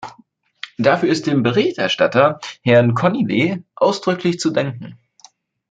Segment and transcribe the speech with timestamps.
[0.79, 4.97] Dafür ist dem Berichterstatter, Herrn Cornillet, ausdrücklich zu danken.